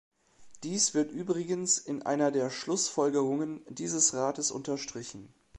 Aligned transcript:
Dies 0.63 0.95
wird 0.95 1.11
übrigens 1.11 1.77
in 1.77 2.01
einer 2.01 2.31
der 2.31 2.49
Schlussfolgerungen 2.49 3.61
dieses 3.69 4.15
Rates 4.15 4.49
unterstrichen. 4.49 5.31